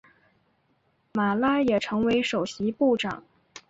[1.13, 3.23] 马拉也成为首席部长。